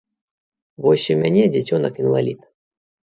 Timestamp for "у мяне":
1.15-1.43